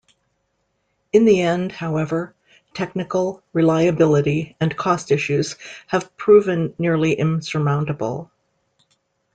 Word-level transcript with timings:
In 1.13 1.25
the 1.25 1.43
end, 1.43 1.71
however, 1.73 2.33
technical, 2.73 3.43
reliability, 3.53 4.55
and 4.59 4.75
cost 4.75 5.11
issues 5.11 5.57
have 5.85 6.17
proven 6.17 6.73
nearly 6.79 7.13
insurmountable. 7.13 8.31